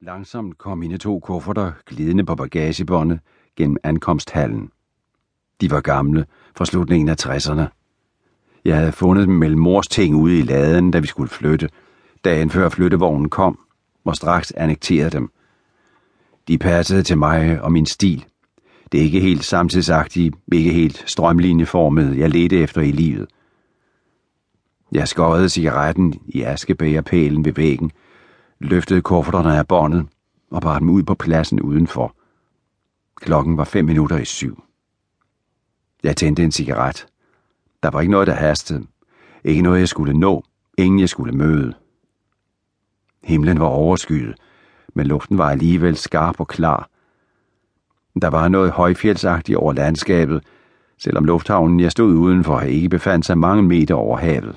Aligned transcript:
Langsomt 0.00 0.58
kom 0.58 0.78
mine 0.78 0.98
to 0.98 1.20
kufferter 1.20 1.72
glidende 1.86 2.24
på 2.24 2.34
bagagebåndet 2.34 3.20
gennem 3.56 3.76
ankomsthallen. 3.82 4.70
De 5.60 5.70
var 5.70 5.80
gamle, 5.80 6.26
fra 6.56 6.64
slutningen 6.64 7.08
af 7.08 7.16
60'erne. 7.26 7.62
Jeg 8.64 8.76
havde 8.76 8.92
fundet 8.92 9.26
dem 9.26 9.34
mellem 9.34 9.60
mors 9.60 9.88
ting 9.88 10.16
ude 10.16 10.38
i 10.38 10.42
laden, 10.42 10.90
da 10.90 10.98
vi 10.98 11.06
skulle 11.06 11.28
flytte, 11.28 11.68
dagen 12.24 12.50
før 12.50 12.68
flyttevognen 12.68 13.30
kom, 13.30 13.58
og 14.04 14.16
straks 14.16 14.52
annekterede 14.52 15.10
dem. 15.10 15.30
De 16.48 16.58
passede 16.58 17.02
til 17.02 17.18
mig 17.18 17.62
og 17.62 17.72
min 17.72 17.86
stil. 17.86 18.24
Det 18.92 19.00
er 19.00 19.04
ikke 19.04 19.20
helt 19.20 19.44
samtidsagtige, 19.44 20.32
ikke 20.52 20.72
helt 20.72 21.04
strømlinjeformet, 21.06 22.18
jeg 22.18 22.30
ledte 22.30 22.58
efter 22.58 22.80
i 22.80 22.92
livet. 22.92 23.26
Jeg 24.92 25.08
skårede 25.08 25.48
cigaretten 25.48 26.14
i 26.26 26.42
askebægerpælen 26.42 27.44
ved 27.44 27.52
væggen, 27.52 27.92
løftede 28.60 29.02
kufferterne 29.02 29.58
af 29.58 29.68
båndet 29.68 30.06
og 30.50 30.62
bar 30.62 30.78
dem 30.78 30.90
ud 30.90 31.02
på 31.02 31.14
pladsen 31.14 31.60
udenfor. 31.60 32.14
Klokken 33.14 33.56
var 33.56 33.64
fem 33.64 33.84
minutter 33.84 34.18
i 34.18 34.24
syv. 34.24 34.62
Jeg 36.02 36.16
tændte 36.16 36.44
en 36.44 36.52
cigaret. 36.52 37.06
Der 37.82 37.90
var 37.90 38.00
ikke 38.00 38.10
noget, 38.10 38.26
der 38.26 38.34
hastede. 38.34 38.86
Ikke 39.44 39.62
noget, 39.62 39.80
jeg 39.80 39.88
skulle 39.88 40.12
nå. 40.12 40.44
Ingen, 40.78 41.00
jeg 41.00 41.08
skulle 41.08 41.32
møde. 41.32 41.74
Himlen 43.24 43.60
var 43.60 43.66
overskyet, 43.66 44.34
men 44.94 45.06
luften 45.06 45.38
var 45.38 45.50
alligevel 45.50 45.96
skarp 45.96 46.40
og 46.40 46.48
klar. 46.48 46.90
Der 48.22 48.28
var 48.28 48.48
noget 48.48 48.70
højfjeldsagtigt 48.72 49.58
over 49.58 49.72
landskabet, 49.72 50.42
selvom 50.98 51.24
lufthavnen, 51.24 51.80
jeg 51.80 51.92
stod 51.92 52.14
udenfor, 52.14 52.60
ikke 52.60 52.88
befandt 52.88 53.26
sig 53.26 53.38
mange 53.38 53.62
meter 53.62 53.94
over 53.94 54.18
havet. 54.18 54.56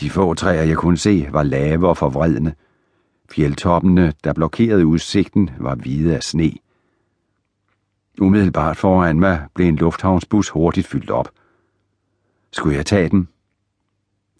De 0.00 0.10
få 0.10 0.34
træer, 0.34 0.62
jeg 0.62 0.76
kunne 0.76 0.96
se, 0.96 1.28
var 1.30 1.42
lave 1.42 1.88
og 1.88 1.96
forvredne. 1.96 2.54
Fjeldtoppene, 3.30 4.12
der 4.24 4.32
blokerede 4.32 4.86
udsigten, 4.86 5.50
var 5.58 5.74
hvide 5.74 6.16
af 6.16 6.22
sne. 6.22 6.52
Umiddelbart 8.20 8.76
foran 8.76 9.20
mig 9.20 9.46
blev 9.54 9.68
en 9.68 9.76
lufthavnsbus 9.76 10.48
hurtigt 10.48 10.86
fyldt 10.86 11.10
op. 11.10 11.28
Skulle 12.52 12.76
jeg 12.76 12.86
tage 12.86 13.08
den? 13.08 13.28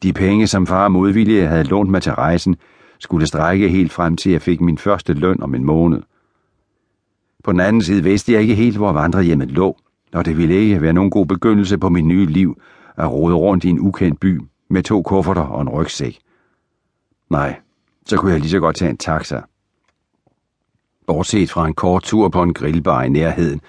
De 0.02 0.12
penge, 0.12 0.46
som 0.46 0.66
far 0.66 0.88
modvillige 0.88 1.46
havde 1.46 1.64
lånt 1.64 1.90
mig 1.90 2.02
til 2.02 2.12
rejsen, 2.12 2.56
skulle 2.98 3.26
strække 3.26 3.68
helt 3.68 3.92
frem 3.92 4.16
til 4.16 4.32
jeg 4.32 4.42
fik 4.42 4.60
min 4.60 4.78
første 4.78 5.12
løn 5.12 5.42
om 5.42 5.54
en 5.54 5.64
måned. 5.64 6.02
På 7.44 7.52
den 7.52 7.60
anden 7.60 7.82
side 7.82 8.02
vidste 8.02 8.32
jeg 8.32 8.40
ikke 8.40 8.54
helt, 8.54 8.76
hvor 8.76 8.92
vandrehjemmet 8.92 9.50
lå, 9.50 9.76
og 10.12 10.24
det 10.24 10.36
ville 10.36 10.54
ikke 10.54 10.82
være 10.82 10.92
nogen 10.92 11.10
god 11.10 11.26
begyndelse 11.26 11.78
på 11.78 11.88
mit 11.88 12.04
nye 12.04 12.26
liv 12.26 12.60
at 12.96 13.12
rode 13.12 13.34
rundt 13.34 13.64
i 13.64 13.68
en 13.68 13.80
ukendt 13.80 14.20
by 14.20 14.40
med 14.72 14.82
to 14.82 15.02
kufferter 15.02 15.42
og 15.42 15.62
en 15.62 15.68
rygsæk. 15.68 16.18
Nej, 17.30 17.60
så 18.06 18.16
kunne 18.16 18.32
jeg 18.32 18.40
lige 18.40 18.50
så 18.50 18.60
godt 18.60 18.76
tage 18.76 18.90
en 18.90 18.96
taxa. 18.96 19.40
Bortset 21.06 21.50
fra 21.50 21.66
en 21.66 21.74
kort 21.74 22.02
tur 22.02 22.28
på 22.28 22.42
en 22.42 22.54
grillbar 22.54 23.02
i 23.02 23.08
nærheden, 23.08 23.60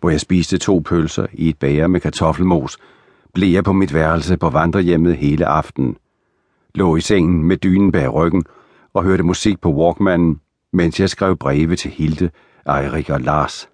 hvor 0.00 0.10
jeg 0.10 0.20
spiste 0.20 0.58
to 0.58 0.78
pølser 0.78 1.26
i 1.32 1.48
et 1.48 1.58
bager 1.58 1.86
med 1.86 2.00
kartoffelmos, 2.00 2.78
blev 3.34 3.48
jeg 3.48 3.64
på 3.64 3.72
mit 3.72 3.94
værelse 3.94 4.36
på 4.36 4.50
vandrehjemmet 4.50 5.16
hele 5.16 5.46
aftenen. 5.46 5.96
Lå 6.74 6.96
i 6.96 7.00
sengen 7.00 7.44
med 7.44 7.56
dynen 7.56 7.92
bag 7.92 8.14
ryggen 8.14 8.44
og 8.92 9.04
hørte 9.04 9.22
musik 9.22 9.60
på 9.60 9.72
Walkmanen, 9.72 10.40
mens 10.72 11.00
jeg 11.00 11.10
skrev 11.10 11.36
breve 11.36 11.76
til 11.76 11.90
Hilde, 11.90 12.30
Eirik 12.68 13.10
og 13.10 13.20
Lars. 13.20 13.68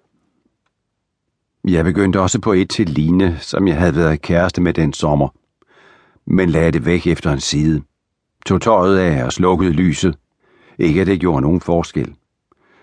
Jeg 1.67 1.85
begyndte 1.85 2.19
også 2.19 2.39
på 2.41 2.53
et 2.53 2.69
til 2.69 2.89
Line, 2.89 3.37
som 3.39 3.67
jeg 3.67 3.77
havde 3.77 3.95
været 3.95 4.21
kæreste 4.21 4.61
med 4.61 4.73
den 4.73 4.93
sommer 4.93 5.27
men 6.25 6.49
lagde 6.49 6.71
det 6.71 6.85
væk 6.85 7.07
efter 7.07 7.31
en 7.31 7.39
side. 7.39 7.81
Tog 8.45 8.61
tøjet 8.61 8.97
af 8.97 9.23
og 9.25 9.33
slukkede 9.33 9.71
lyset. 9.71 10.17
Ikke 10.79 11.01
at 11.01 11.07
det 11.07 11.19
gjorde 11.19 11.41
nogen 11.41 11.61
forskel. 11.61 12.15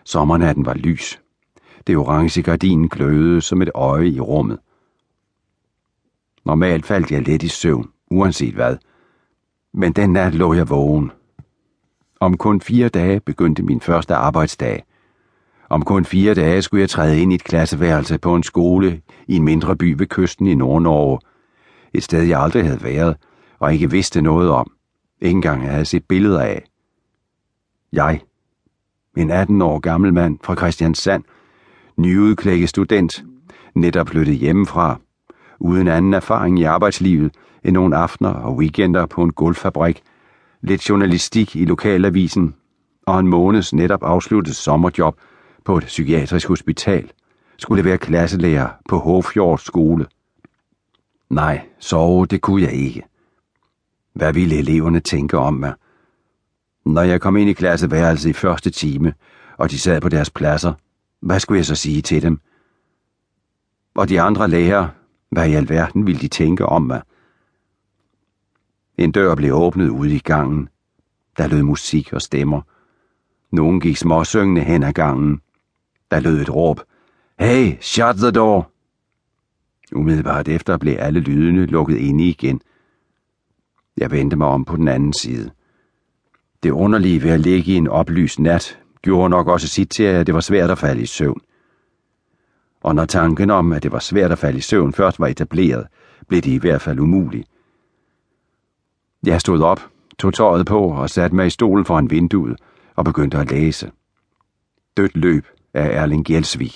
Sommernatten 0.05 0.67
var 0.67 0.75
lys. 0.75 1.21
Det 1.87 1.97
orange 1.97 2.43
gardin 2.43 2.89
glødede 2.89 3.41
som 3.41 3.63
et 3.63 3.71
øje 3.75 4.09
i 4.09 4.21
rummet. 4.21 4.59
Normalt 6.45 6.87
faldt 6.87 7.11
jeg 7.11 7.23
let 7.23 7.43
i 7.43 7.49
søvn, 7.49 7.91
uanset 8.11 8.55
hvad. 8.55 8.77
Men 9.75 9.93
den 9.93 10.13
nat 10.13 10.35
lå 10.35 10.55
jeg 10.55 10.69
vågen. 10.69 11.11
Om 12.21 12.37
kun 12.37 12.61
fire 12.61 12.89
dage 12.89 13.21
begyndte 13.21 13.63
min 13.63 13.81
første 13.81 14.15
arbejdsdag. 14.15 14.85
Om 15.69 15.83
kun 15.83 16.05
fire 16.05 16.35
dage 16.35 16.63
skulle 16.63 16.81
jeg 16.81 16.91
træde 16.91 17.21
ind 17.21 17.33
i 17.33 17.35
et 17.35 17.45
klasseværelse 17.45 18.19
på 18.19 18.35
en 18.35 18.43
skole 18.43 19.03
i 19.27 19.37
en 19.37 19.45
mindre 19.45 19.77
by 19.77 19.95
ved 19.99 20.07
kysten 20.07 20.47
i 20.47 20.55
Nordnorge. 20.55 21.19
Et 21.93 22.05
sted, 22.05 22.23
jeg 22.23 22.41
aldrig 22.41 22.65
havde 22.65 22.83
været, 22.83 23.17
og 23.59 23.73
ikke 23.73 23.91
vidste 23.91 24.23
noget 24.23 24.51
om. 24.51 24.73
Ikke 25.21 25.37
engang 25.37 25.71
havde 25.71 25.85
set 25.85 26.05
billeder 26.05 26.41
af. 26.41 26.65
Jeg, 27.93 28.21
en 29.17 29.31
18 29.31 29.63
år 29.63 29.79
gammel 29.79 30.15
mand 30.15 30.39
fra 30.45 30.57
Christiansand, 30.57 31.25
nyudklækket 31.97 32.69
student, 32.69 33.25
netop 33.75 34.09
flyttet 34.09 34.37
hjemmefra, 34.37 35.01
uden 35.59 35.89
anden 35.89 36.15
erfaring 36.15 36.59
i 36.59 36.63
arbejdslivet 36.63 37.35
end 37.65 37.75
nogle 37.75 37.97
aftener 37.97 38.31
og 38.31 38.57
weekender 38.57 39.07
på 39.07 39.23
en 39.23 39.33
gulvfabrik, 39.33 40.03
lidt 40.61 40.89
journalistik 40.89 41.57
i 41.57 41.65
lokalavisen 41.65 42.55
og 43.07 43.21
en 43.21 43.27
måneds 43.27 43.75
netop 43.75 44.03
afsluttet 44.03 44.57
sommerjob 44.57 45.17
på 45.65 45.79
et 45.79 45.85
psykiatrisk 45.85 46.49
hospital, 46.49 47.11
skulle 47.59 47.85
være 47.85 47.99
klasselærer 47.99 48.69
på 48.89 48.99
Hofjords 48.99 49.63
skole. 49.63 50.07
Nej, 51.31 51.67
sove 51.79 52.27
det 52.27 52.41
kunne 52.41 52.63
jeg 52.63 52.73
ikke. 52.73 53.03
Hvad 54.19 54.33
ville 54.33 54.59
eleverne 54.59 55.01
tænke 55.01 55.39
om 55.39 55.55
mig? 55.55 55.75
Når 56.87 57.03
jeg 57.03 57.21
kom 57.21 57.37
ind 57.37 57.51
i 57.51 57.53
klasseværelset 57.53 58.31
i 58.31 58.33
første 58.33 58.71
time, 58.71 59.15
og 59.57 59.71
de 59.71 59.79
sad 59.79 60.01
på 60.01 60.09
deres 60.09 60.31
pladser, 60.31 60.73
hvad 61.21 61.41
skulle 61.41 61.59
jeg 61.59 61.67
så 61.67 61.75
sige 61.75 62.03
til 62.03 62.23
dem? 62.23 62.41
Og 63.95 64.09
de 64.09 64.21
andre 64.21 64.49
lærere, 64.49 64.91
hvad 65.31 65.49
i 65.49 65.53
alverden 65.53 66.07
ville 66.07 66.21
de 66.21 66.29
tænke 66.29 66.67
om 66.67 66.83
mig? 66.83 67.03
En 68.99 69.13
dør 69.13 69.35
blev 69.35 69.55
åbnet 69.55 69.89
ude 69.89 70.15
i 70.15 70.19
gangen. 70.19 70.69
Der 71.37 71.47
lød 71.47 71.63
musik 71.63 72.13
og 72.13 72.23
stemmer. 72.23 72.61
Nogen 73.51 73.81
gik 73.81 73.97
småsyngende 73.97 74.61
hen 74.61 74.83
ad 74.83 74.93
gangen. 74.93 75.41
Der 76.11 76.21
lød 76.21 76.41
et 76.41 76.55
råb. 76.55 76.81
Hey, 77.39 77.73
shut 77.81 78.17
the 78.17 78.31
door! 78.31 78.71
Umiddelbart 79.93 80.49
efter 80.49 80.77
blev 80.77 80.97
alle 80.99 81.21
lydene 81.21 81.67
lukket 81.67 81.97
inde 81.97 82.29
igen. 82.29 82.61
Jeg 83.99 84.11
vendte 84.11 84.37
mig 84.37 84.47
om 84.47 84.65
på 84.65 84.77
den 84.77 84.89
anden 84.89 85.13
side. 85.13 85.51
Det 86.63 86.71
underlige 86.71 87.23
ved 87.23 87.31
at 87.31 87.41
ligge 87.41 87.73
i 87.73 87.75
en 87.75 87.89
oplyst 87.89 88.39
nat 88.39 88.79
gjorde 89.03 89.31
nok 89.31 89.49
også 89.49 89.69
sit 89.69 89.91
til, 89.91 90.03
at 90.03 90.27
det 90.27 90.35
var 90.35 90.41
svært 90.41 90.71
at 90.71 90.79
falde 90.79 91.03
i 91.03 91.07
søvn. 91.07 91.41
Og 92.81 92.95
når 92.95 93.05
tanken 93.05 93.51
om, 93.51 93.73
at 93.73 93.83
det 93.83 93.93
var 93.93 93.99
svært 93.99 94.33
at 94.33 94.39
falde 94.39 94.59
i 94.59 94.61
søvn 94.61 94.93
først 94.93 95.21
var 95.21 95.27
etableret, 95.27 95.87
blev 96.29 96.41
det 96.41 96.51
i 96.51 96.57
hvert 96.57 96.81
fald 96.81 96.99
umuligt. 96.99 97.49
Jeg 99.27 99.41
stod 99.41 99.63
op, 99.63 99.81
tog 100.19 100.35
tøjet 100.35 100.67
på 100.67 100.89
og 100.89 101.11
satte 101.11 101.37
mig 101.37 101.47
i 101.47 101.51
stolen 101.51 101.85
foran 101.85 102.11
vinduet 102.11 102.57
og 102.97 103.05
begyndte 103.05 103.39
at 103.39 103.51
læse. 103.51 103.91
Dødt 104.97 105.17
løb 105.17 105.47
af 105.75 106.03
Erling 106.03 106.25
Gjelsvig. 106.25 106.73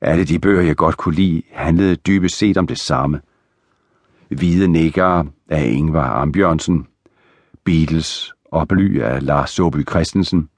Alle 0.00 0.24
de 0.24 0.38
bøger, 0.38 0.62
jeg 0.62 0.76
godt 0.76 0.96
kunne 0.96 1.14
lide, 1.14 1.42
handlede 1.52 1.96
dybest 1.96 2.36
set 2.36 2.56
om 2.56 2.66
det 2.66 2.78
samme– 2.78 3.20
Hvide 4.36 4.68
Nikker 4.68 5.24
af 5.48 5.70
Ingvar 5.72 6.10
Ambjørnsen, 6.10 6.86
Beatles 7.64 8.32
og 8.44 8.68
Bly 8.68 9.00
af 9.00 9.26
Lars 9.26 9.50
Soby 9.50 9.88
Christensen, 9.90 10.48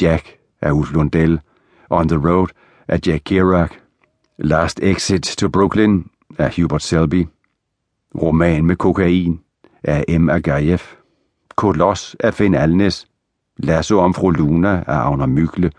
Jack 0.00 0.36
af 0.60 0.72
Ulf 0.72 0.92
Lundell, 0.92 1.40
On 1.90 2.08
the 2.08 2.28
Road 2.28 2.48
af 2.88 3.00
Jack 3.06 3.22
Kerouac, 3.24 3.70
Last 4.38 4.80
Exit 4.82 5.22
to 5.22 5.48
Brooklyn 5.48 6.02
af 6.38 6.54
Hubert 6.56 6.82
Selby, 6.82 7.26
Roman 8.22 8.64
med 8.64 8.76
kokain 8.76 9.40
af 9.84 10.04
M. 10.20 10.28
Agajev, 10.28 10.80
Kolos 11.56 12.16
af 12.20 12.34
Finn 12.34 12.54
Alnes, 12.54 13.08
Lasso 13.56 13.98
om 13.98 14.14
fru 14.14 14.30
Luna 14.30 14.84
af 14.86 15.06
Agner 15.06 15.26
Mykle, 15.26 15.72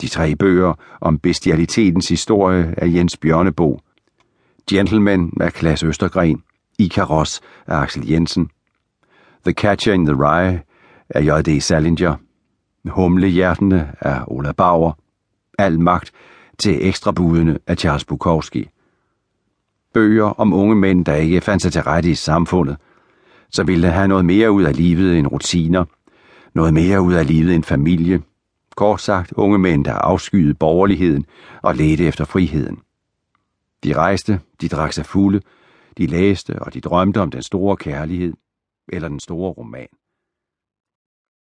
de 0.00 0.08
tre 0.08 0.36
bøger 0.36 0.74
om 1.00 1.18
bestialitetens 1.18 2.08
historie 2.08 2.74
af 2.76 2.86
Jens 2.86 3.16
Bjørnebo, 3.16 3.80
Gentlemen 4.70 5.32
af 5.40 5.52
Klaas 5.52 5.82
Østergren, 5.82 6.42
Ikaros 6.78 7.40
af 7.66 7.76
Axel 7.76 8.08
Jensen, 8.08 8.50
The 9.44 9.52
Catcher 9.52 9.92
in 9.92 10.06
the 10.06 10.14
Rye 10.14 10.60
af 11.10 11.22
J.D. 11.22 11.60
Salinger, 11.60 12.16
Humlehjertene 12.88 13.92
af 14.00 14.20
Ola 14.26 14.52
Bauer, 14.52 14.92
Al 15.58 15.80
magt 15.80 16.12
til 16.58 16.88
ekstrabudene 16.88 17.58
af 17.66 17.76
Charles 17.76 18.04
Bukowski. 18.04 18.68
Bøger 19.94 20.40
om 20.40 20.52
unge 20.52 20.76
mænd, 20.76 21.04
der 21.04 21.14
ikke 21.14 21.40
fandt 21.40 21.62
sig 21.62 21.72
til 21.72 21.82
rette 21.82 22.10
i 22.10 22.14
samfundet, 22.14 22.76
så 23.50 23.62
ville 23.64 23.90
have 23.90 24.08
noget 24.08 24.24
mere 24.24 24.50
ud 24.52 24.62
af 24.62 24.76
livet 24.76 25.18
end 25.18 25.26
rutiner, 25.26 25.84
noget 26.54 26.74
mere 26.74 27.00
ud 27.00 27.12
af 27.12 27.26
livet 27.26 27.54
end 27.54 27.64
familie, 27.64 28.22
kort 28.76 29.00
sagt 29.00 29.32
unge 29.32 29.58
mænd, 29.58 29.84
der 29.84 29.92
afskyede 29.92 30.54
borgerligheden 30.54 31.26
og 31.62 31.74
ledte 31.74 32.04
efter 32.04 32.24
friheden. 32.24 32.78
De 33.84 33.94
rejste, 33.94 34.40
de 34.60 34.68
drak 34.68 34.92
sig 34.92 35.06
fulde, 35.06 35.40
de 35.98 36.06
læste 36.06 36.58
og 36.58 36.74
de 36.74 36.80
drømte 36.80 37.20
om 37.20 37.30
den 37.30 37.42
store 37.42 37.76
kærlighed 37.76 38.32
eller 38.88 39.08
den 39.08 39.20
store 39.20 39.52
roman. 39.52 39.88